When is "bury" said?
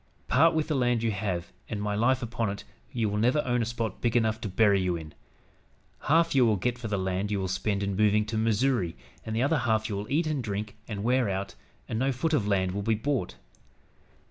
4.49-4.81